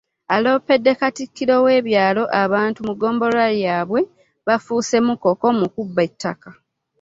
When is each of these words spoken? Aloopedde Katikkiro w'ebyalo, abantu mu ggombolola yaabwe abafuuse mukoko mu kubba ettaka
Aloopedde 0.35 0.91
Katikkiro 1.01 1.55
w'ebyalo, 1.65 2.23
abantu 2.43 2.79
mu 2.87 2.93
ggombolola 2.95 3.47
yaabwe 3.63 3.99
abafuuse 4.09 4.97
mukoko 5.07 5.45
mu 5.59 5.67
kubba 5.73 6.01
ettaka 6.09 6.49